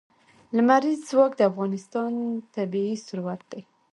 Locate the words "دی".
3.51-3.61